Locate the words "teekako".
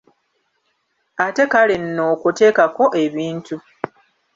2.37-2.85